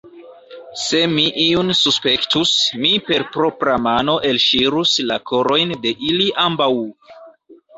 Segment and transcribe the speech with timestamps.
[0.83, 2.53] Se mi iun suspektus,
[2.85, 6.73] mi per propra mano elŝirus la korojn de ili ambaŭ!